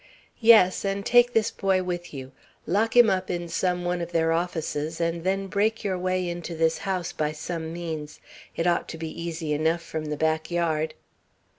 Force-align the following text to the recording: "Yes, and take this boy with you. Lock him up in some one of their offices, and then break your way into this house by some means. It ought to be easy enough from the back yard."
"Yes, 0.39 0.83
and 0.83 1.05
take 1.05 1.31
this 1.33 1.51
boy 1.51 1.83
with 1.83 2.11
you. 2.11 2.31
Lock 2.65 2.95
him 2.97 3.07
up 3.07 3.29
in 3.29 3.47
some 3.47 3.85
one 3.85 4.01
of 4.01 4.11
their 4.11 4.31
offices, 4.31 4.99
and 4.99 5.23
then 5.23 5.45
break 5.45 5.83
your 5.83 5.95
way 5.99 6.27
into 6.27 6.55
this 6.55 6.79
house 6.79 7.11
by 7.13 7.31
some 7.33 7.71
means. 7.71 8.19
It 8.55 8.65
ought 8.65 8.89
to 8.89 8.97
be 8.97 9.09
easy 9.21 9.53
enough 9.53 9.83
from 9.83 10.05
the 10.05 10.17
back 10.17 10.49
yard." 10.49 10.95